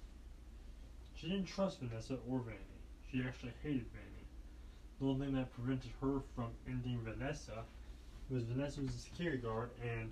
She 1.16 1.28
didn't 1.28 1.46
trust 1.46 1.80
Vanessa 1.80 2.18
or 2.30 2.38
Vanny. 2.38 2.58
She 3.10 3.24
actually 3.26 3.54
hated 3.64 3.86
Vanny. 3.92 4.26
The 5.00 5.06
only 5.06 5.26
thing 5.26 5.34
that 5.34 5.52
prevented 5.52 5.90
her 6.00 6.20
from 6.36 6.50
ending 6.68 7.00
Vanessa 7.02 7.64
was 8.34 8.42
Vanessa 8.42 8.80
was 8.80 8.90
a 8.90 8.98
security 8.98 9.38
guard, 9.38 9.70
and 9.80 10.10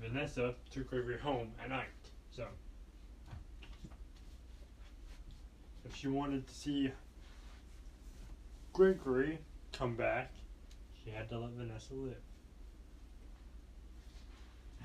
Vanessa 0.00 0.54
took 0.70 0.90
her 0.90 1.18
home 1.22 1.48
at 1.62 1.70
night. 1.70 1.86
So, 2.30 2.44
if 5.86 5.96
she 5.96 6.08
wanted 6.08 6.46
to 6.46 6.54
see 6.54 6.92
Gregory 8.74 9.38
come 9.72 9.96
back, 9.96 10.32
she 11.02 11.10
had 11.10 11.30
to 11.30 11.38
let 11.38 11.50
Vanessa 11.52 11.94
live. 11.94 12.16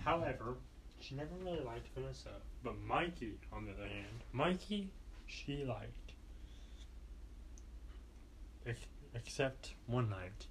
However, 0.05 0.55
she 1.01 1.15
never 1.15 1.35
really 1.43 1.63
liked 1.65 1.89
Vanessa. 1.93 2.29
But 2.63 2.79
Mikey, 2.87 3.33
on 3.51 3.65
the 3.65 3.73
other 3.73 3.83
hand, 3.83 4.23
Mikey, 4.31 4.91
she 5.25 5.65
liked. 5.65 6.13
Ex- 8.65 8.85
except 9.13 9.73
one 9.87 10.09
night, 10.09 10.47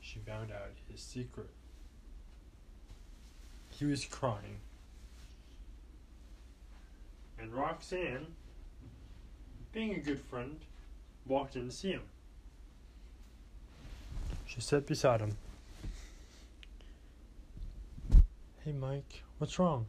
she 0.00 0.20
found 0.20 0.52
out 0.52 0.72
his 0.88 1.00
secret. 1.00 1.50
He 3.78 3.84
was 3.84 4.04
crying. 4.04 4.60
And 7.40 7.52
Roxanne, 7.52 8.26
being 9.72 9.94
a 9.94 9.98
good 9.98 10.20
friend, 10.20 10.60
walked 11.26 11.56
in 11.56 11.68
to 11.68 11.74
see 11.74 11.90
him. 11.90 12.02
She 14.46 14.60
sat 14.60 14.86
beside 14.86 15.20
him. 15.20 15.36
Hey 18.64 18.72
Mike, 18.72 19.24
what's 19.38 19.58
wrong? 19.58 19.86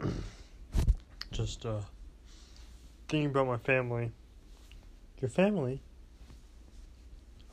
Just 1.30 1.66
uh 1.66 1.80
thinking 3.08 3.30
about 3.30 3.46
my 3.46 3.58
family. 3.58 4.12
Your 5.20 5.28
family? 5.28 5.82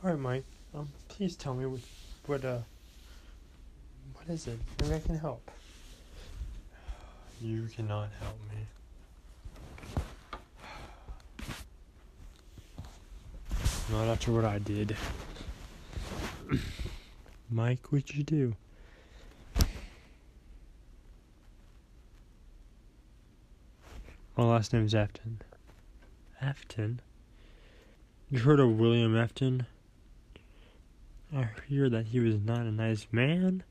Alright 0.02 0.18
Mike, 0.18 0.44
um 0.74 0.88
please 1.08 1.36
tell 1.36 1.54
me 1.54 1.66
what 1.66 1.80
what 2.26 2.44
uh 2.44 2.60
what 4.26 4.34
is 4.34 4.46
it? 4.48 4.58
Maybe 4.80 4.94
I 4.94 4.98
can 4.98 5.18
help. 5.18 5.50
You 7.40 7.68
cannot 7.74 8.08
help 8.20 8.38
me. 8.50 8.66
Not 13.92 14.08
after 14.08 14.32
what 14.32 14.44
I 14.44 14.58
did. 14.58 14.96
Mike, 17.50 17.92
what'd 17.92 18.16
you 18.16 18.24
do? 18.24 18.56
My 24.36 24.44
last 24.44 24.72
name's 24.72 24.94
Afton. 24.94 25.40
Afton? 26.42 27.00
You 28.28 28.40
heard 28.40 28.58
of 28.58 28.76
William 28.76 29.16
Afton? 29.16 29.66
I 31.34 31.48
hear 31.68 31.88
that 31.88 32.06
he 32.06 32.18
was 32.18 32.40
not 32.40 32.60
a 32.60 32.72
nice 32.72 33.06
man. 33.12 33.62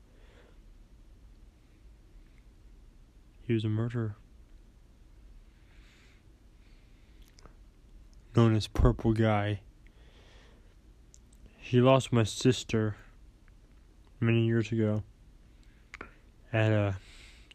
He 3.46 3.52
was 3.52 3.64
a 3.64 3.68
murderer. 3.68 4.16
Known 8.34 8.56
as 8.56 8.66
Purple 8.66 9.12
Guy. 9.12 9.60
He 11.58 11.80
lost 11.80 12.12
my 12.12 12.24
sister 12.24 12.96
many 14.20 14.46
years 14.46 14.72
ago 14.72 15.02
at 16.52 16.72
a 16.72 16.96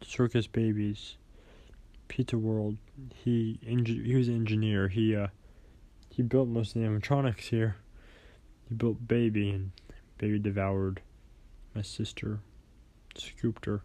circus 0.02 0.46
babies 0.46 1.16
pizza 2.08 2.36
world 2.36 2.76
he 3.14 3.58
he 3.64 4.14
was 4.14 4.28
an 4.28 4.34
engineer 4.34 4.88
he 4.88 5.16
uh 5.16 5.26
he 6.10 6.22
built 6.22 6.46
most 6.46 6.76
of 6.76 6.82
the 6.82 6.86
animatronics 6.86 7.48
here 7.48 7.76
he 8.68 8.74
built 8.74 9.08
baby 9.08 9.50
and 9.50 9.72
baby 10.18 10.38
devoured 10.38 11.00
my 11.74 11.82
sister 11.82 12.40
scooped 13.16 13.64
her 13.64 13.82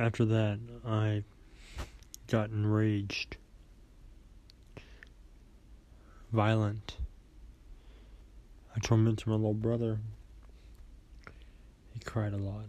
after 0.00 0.24
that 0.24 0.58
i 0.84 1.22
got 2.26 2.50
enraged 2.50 3.36
violent 6.32 6.96
I 8.74 8.78
tormented 8.78 9.26
my 9.26 9.34
little 9.34 9.52
brother. 9.52 9.98
He 11.92 12.00
cried 12.00 12.32
a 12.32 12.36
lot. 12.36 12.66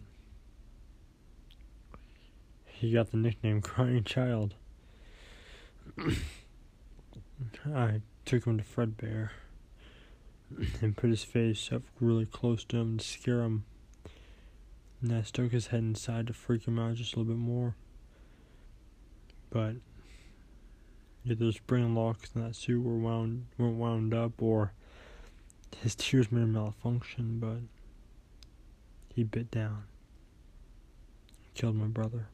He 2.66 2.92
got 2.92 3.12
the 3.12 3.18
nickname 3.18 3.62
Crying 3.62 4.04
Child. 4.04 4.56
I 7.74 8.02
took 8.26 8.46
him 8.46 8.58
to 8.58 8.64
Fredbear 8.64 9.30
and 10.82 10.98
put 10.98 11.12
his 11.12 11.24
face 11.24 11.72
up 11.72 11.84
really 12.00 12.26
close 12.26 12.64
to 12.66 12.78
him 12.78 12.98
to 12.98 13.06
scare 13.06 13.42
him. 13.42 13.66
I 15.10 15.24
stuck 15.24 15.52
his 15.52 15.68
head 15.68 15.80
inside 15.80 16.28
to 16.28 16.34
freak 16.34 16.68
him 16.68 16.78
out 16.78 16.96
just 16.96 17.16
a 17.16 17.20
little 17.20 17.34
bit 17.34 17.40
more. 17.40 17.76
But 19.50 19.76
either 21.26 21.46
the 21.46 21.54
spring 21.54 21.96
locks 21.96 22.30
in 22.36 22.44
that 22.44 22.56
suit 22.56 22.84
were 22.84 22.98
wound 22.98 23.48
weren't 23.58 23.78
wound 23.78 24.14
up 24.14 24.42
or 24.42 24.74
his 25.82 25.96
tears 25.96 26.32
made 26.32 26.44
him 26.44 26.54
malfunction, 26.54 27.40
but 27.40 27.60
he 29.14 29.24
bit 29.24 29.50
down. 29.50 29.84
Killed 31.56 31.76
my 31.76 31.88
brother. 31.88 32.28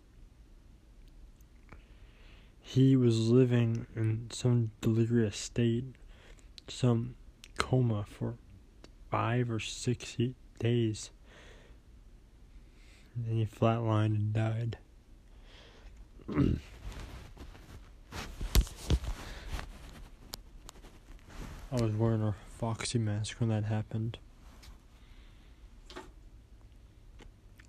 He 2.61 2.97
was 2.97 3.29
living 3.29 3.87
in 3.95 4.27
some 4.29 4.71
delirious 4.81 5.37
state, 5.37 5.85
some 6.67 7.15
coma 7.57 8.05
for 8.09 8.35
five 9.09 9.49
or 9.49 9.59
six 9.59 10.17
days. 10.59 11.11
And 13.17 13.25
then 13.25 13.35
he 13.37 13.45
flatlined 13.45 14.15
and 14.15 14.31
died. 14.31 14.77
I 21.71 21.81
was 21.81 21.95
wearing 21.95 22.21
a 22.21 22.35
Foxy 22.59 22.99
mask 22.99 23.39
when 23.39 23.49
that 23.49 23.63
happened. 23.65 24.19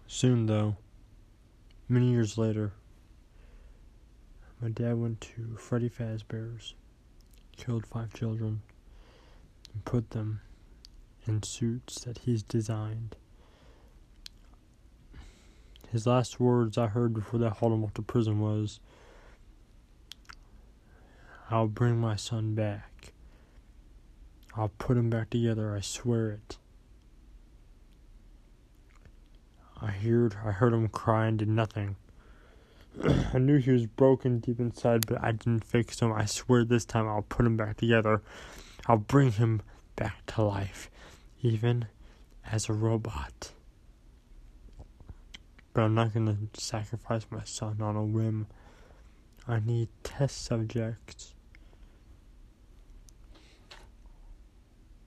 Soon, 0.07 0.47
though, 0.47 0.77
many 1.89 2.11
years 2.11 2.37
later, 2.37 2.73
my 4.61 4.69
dad 4.69 4.99
went 4.99 5.21
to 5.23 5.57
Freddy 5.57 5.89
Fazbear's, 5.89 6.75
killed 7.57 7.87
five 7.87 8.13
children, 8.13 8.61
and 9.73 9.85
put 9.85 10.11
them 10.11 10.41
in 11.27 11.43
suits 11.43 12.01
that 12.01 12.19
he's 12.19 12.43
designed. 12.43 13.17
His 15.91 16.07
last 16.07 16.39
words 16.39 16.77
I 16.77 16.87
heard 16.87 17.15
before 17.15 17.41
they 17.41 17.49
hauled 17.49 17.73
him 17.73 17.85
off 17.85 17.95
to 17.95 18.03
prison 18.03 18.41
was, 18.41 18.81
I'll 21.51 21.67
bring 21.67 21.99
my 21.99 22.15
son 22.15 22.55
back. 22.55 23.13
I'll 24.55 24.73
put 24.79 24.99
him 24.99 25.09
back 25.09 25.31
together, 25.31 25.75
I 25.75 25.81
swear 25.81 26.31
it. 26.31 26.59
I 29.81 29.93
heard 29.93 30.37
I 30.45 30.51
heard 30.51 30.75
him 30.75 30.89
cry 30.89 31.27
and 31.27 31.39
did 31.39 31.49
nothing. 31.49 31.97
I 33.33 33.39
knew 33.39 33.59
he 33.59 33.71
was 33.71 33.87
broken 33.87 34.41
deep 34.41 34.59
inside, 34.59 35.07
but 35.07 35.23
I 35.23 35.33
didn't 35.33 35.65
fix 35.65 36.01
him. 36.01 36.13
I 36.13 36.25
swear 36.25 36.65
this 36.65 36.85
time 36.85 37.07
I'll 37.07 37.23
put 37.23 37.47
him 37.47 37.57
back 37.57 37.77
together. 37.77 38.21
I'll 38.87 38.97
bring 38.99 39.33
him 39.33 39.63
back 39.97 40.27
to 40.35 40.43
life, 40.43 40.91
even 41.43 41.87
as 42.51 42.69
a 42.69 42.73
robot. 42.73 43.53
But 45.79 45.85
I'm 45.85 45.95
not 45.95 46.13
gonna 46.13 46.37
sacrifice 46.55 47.25
my 47.31 47.45
son 47.45 47.81
on 47.81 47.95
a 47.95 48.05
whim. 48.05 48.49
I 49.47 49.61
need 49.61 49.89
test 50.03 50.45
subjects. 50.45 51.37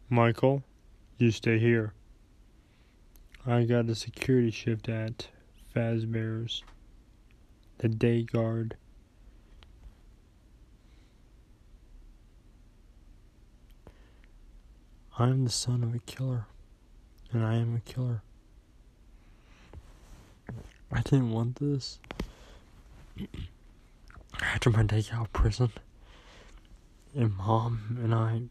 Michael, 0.08 0.64
you 1.18 1.32
stay 1.32 1.60
here. 1.60 1.94
I 3.46 3.66
got 3.66 3.90
a 3.90 3.96
security 3.96 4.50
shift 4.50 4.88
at 4.88 5.28
Fazbear's, 5.76 6.64
the 7.80 7.90
day 7.90 8.24
guard. 8.24 8.78
I'm 15.20 15.44
the 15.44 15.50
son 15.50 15.84
of 15.84 15.94
a 15.94 16.00
killer, 16.00 16.46
and 17.34 17.44
I 17.44 17.56
am 17.56 17.76
a 17.76 17.82
killer. 17.82 18.24
I 20.92 21.02
didn't 21.02 21.32
want 21.32 21.56
this. 21.58 22.00
After 24.42 24.70
my 24.70 24.84
day 24.84 25.04
out 25.14 25.28
of 25.28 25.34
prison, 25.34 25.72
and 27.16 27.36
mom 27.36 27.98
and 28.02 28.14
I 28.14 28.42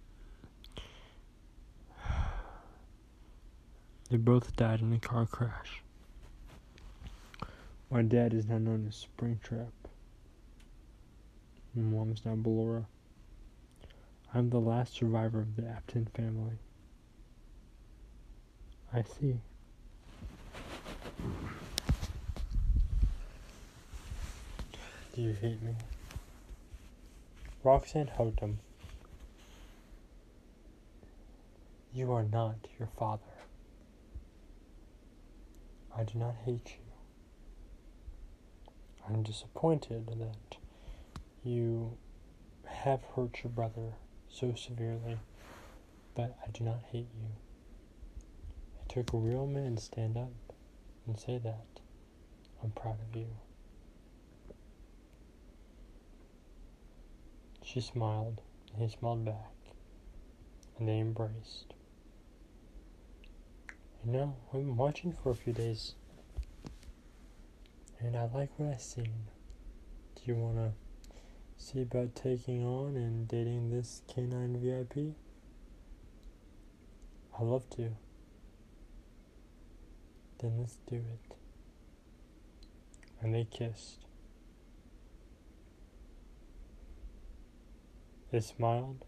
They 4.10 4.16
both 4.16 4.56
died 4.56 4.80
in 4.80 4.92
a 4.92 4.98
car 4.98 5.24
crash. 5.24 5.82
My 7.90 8.02
dad 8.02 8.34
is 8.34 8.46
now 8.46 8.58
known 8.58 8.86
as 8.88 9.06
Springtrap. 9.06 9.70
My 11.74 11.82
mom 11.82 12.10
is 12.12 12.24
now 12.24 12.34
Ballora. 12.34 12.86
I'm 14.34 14.50
the 14.50 14.58
last 14.58 14.94
survivor 14.94 15.40
of 15.40 15.54
the 15.54 15.66
Afton 15.66 16.06
family. 16.06 16.58
I 18.92 19.02
see. 19.02 19.36
Do 25.12 25.22
you 25.22 25.32
hate 25.32 25.60
me? 25.60 25.74
Roxanne 27.64 28.06
him. 28.06 28.60
You 31.92 32.12
are 32.12 32.22
not 32.22 32.68
your 32.78 32.88
father. 32.96 33.22
I 35.96 36.04
do 36.04 36.16
not 36.16 36.36
hate 36.44 36.76
you. 36.78 36.84
I'm 39.08 39.24
disappointed 39.24 40.06
that 40.06 40.58
you 41.42 41.96
have 42.66 43.00
hurt 43.16 43.42
your 43.42 43.50
brother 43.50 43.94
so 44.28 44.54
severely, 44.54 45.18
but 46.14 46.36
I 46.46 46.50
do 46.52 46.62
not 46.62 46.82
hate 46.92 47.08
you. 47.20 47.30
It 48.80 48.88
took 48.88 49.12
a 49.12 49.16
real 49.16 49.48
man 49.48 49.74
to 49.74 49.82
stand 49.82 50.16
up 50.16 50.30
and 51.04 51.18
say 51.18 51.38
that. 51.38 51.66
I'm 52.62 52.70
proud 52.70 52.98
of 53.00 53.16
you. 53.16 53.26
She 57.72 57.80
smiled, 57.80 58.42
and 58.72 58.82
he 58.82 58.88
smiled 58.88 59.24
back, 59.24 59.52
and 60.76 60.88
they 60.88 60.98
embraced. 60.98 61.72
You 64.04 64.10
know, 64.10 64.36
I've 64.48 64.58
been 64.58 64.76
watching 64.76 65.12
for 65.12 65.30
a 65.30 65.36
few 65.36 65.52
days. 65.52 65.94
And 68.00 68.16
I 68.16 68.24
like 68.34 68.50
what 68.56 68.70
I've 68.70 68.80
seen. 68.80 69.28
Do 70.16 70.22
you 70.24 70.34
want 70.34 70.56
to 70.56 70.72
see 71.58 71.82
about 71.82 72.16
taking 72.16 72.66
on 72.66 72.96
and 72.96 73.28
dating 73.28 73.70
this 73.70 74.02
canine 74.12 74.58
VIP? 74.58 75.14
I'd 77.38 77.44
love 77.44 77.70
to. 77.70 77.90
Then 80.40 80.58
let's 80.58 80.78
do 80.88 80.96
it. 80.96 81.36
And 83.20 83.32
they 83.32 83.44
kissed. 83.44 84.06
They 88.30 88.40
smiled, 88.40 89.04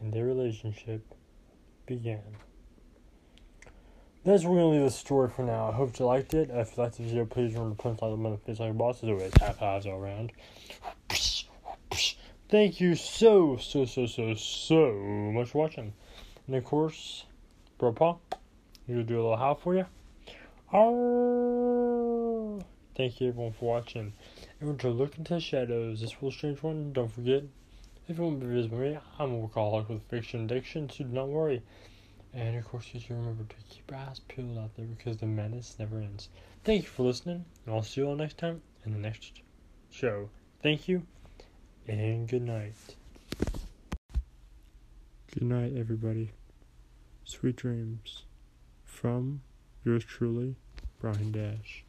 and 0.00 0.12
their 0.12 0.24
relationship 0.24 1.14
began 1.86 2.36
that's 4.24 4.44
where 4.44 4.52
we're 4.52 4.58
gonna 4.60 4.72
leave 4.74 4.82
the 4.82 4.90
story 4.90 5.28
for 5.28 5.42
now. 5.42 5.68
I 5.68 5.72
hope 5.72 5.98
you 5.98 6.06
liked 6.06 6.32
it. 6.34 6.48
If 6.52 6.76
you 6.76 6.82
liked 6.82 6.96
the 6.96 7.02
video, 7.02 7.24
please 7.24 7.54
remember 7.54 7.74
to 7.74 7.82
punch 7.82 8.02
like 8.02 8.12
the 8.12 8.16
motherfuckers 8.16 8.60
like 8.60 8.66
your 8.66 8.72
boss. 8.74 9.02
As 9.02 9.08
always, 9.08 9.32
half 9.40 9.58
highs 9.58 9.86
all 9.86 9.94
around. 9.94 10.30
Thank 12.48 12.80
you 12.80 12.94
so, 12.94 13.56
so, 13.56 13.84
so, 13.84 14.06
so, 14.06 14.34
so 14.34 14.92
much 14.92 15.48
for 15.48 15.58
watching. 15.58 15.92
And 16.46 16.54
of 16.54 16.64
course, 16.64 17.24
Bro 17.78 17.94
Paul, 17.94 18.20
I'm 18.32 18.94
gonna 18.94 19.02
do 19.02 19.16
a 19.16 19.22
little 19.22 19.36
how 19.36 19.54
for 19.54 19.74
you. 19.74 19.86
Arr! 20.72 22.60
Thank 22.96 23.20
you 23.20 23.28
everyone 23.28 23.52
for 23.52 23.74
watching. 23.74 24.12
Everyone 24.60 24.78
to 24.78 24.90
look 24.90 25.18
into 25.18 25.34
the 25.34 25.40
shadows. 25.40 26.00
This 26.00 26.22
will 26.22 26.30
strange 26.30 26.62
one. 26.62 26.92
Don't 26.92 27.10
forget, 27.10 27.42
if 28.08 28.18
you 28.18 28.24
want 28.24 28.40
to 28.40 28.46
visit 28.46 28.72
me, 28.72 28.98
I'm 29.18 29.32
a 29.32 29.48
workaholic 29.48 29.88
with 29.88 30.02
fiction 30.04 30.44
addiction, 30.44 30.90
so 30.90 31.04
do 31.04 31.10
not 31.10 31.28
worry. 31.28 31.62
And 32.34 32.56
of 32.56 32.64
course, 32.64 32.88
you 32.92 33.00
should 33.00 33.16
remember 33.16 33.44
to 33.44 33.56
keep 33.68 33.90
your 33.90 34.00
eyes 34.00 34.20
peeled 34.20 34.58
out 34.58 34.74
there 34.76 34.86
because 34.86 35.18
the 35.18 35.26
menace 35.26 35.76
never 35.78 35.98
ends. 35.98 36.28
Thank 36.64 36.82
you 36.82 36.88
for 36.88 37.02
listening, 37.02 37.44
and 37.66 37.74
I'll 37.74 37.82
see 37.82 38.00
you 38.00 38.08
all 38.08 38.16
next 38.16 38.38
time 38.38 38.62
in 38.84 38.92
the 38.92 38.98
next 38.98 39.42
show. 39.90 40.30
Thank 40.62 40.88
you, 40.88 41.02
and 41.86 42.26
good 42.28 42.42
night. 42.42 42.74
Good 45.34 45.44
night, 45.44 45.72
everybody. 45.76 46.30
Sweet 47.24 47.56
dreams. 47.56 48.24
From 48.84 49.42
yours 49.84 50.04
truly, 50.04 50.56
Brian 51.00 51.32
Dash. 51.32 51.84